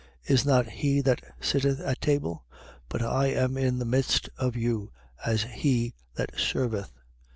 [0.23, 2.43] Is not he that sitteth at table?
[2.89, 4.91] But I am in the midst of you,
[5.23, 6.91] as he that serveth.